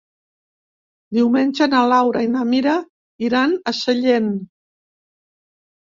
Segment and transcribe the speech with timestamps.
[1.17, 2.77] Diumenge na Laura i na Mira
[3.29, 4.35] iran a Sellent.